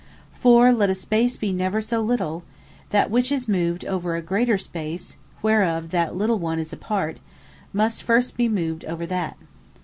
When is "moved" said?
3.47-3.85, 8.49-8.83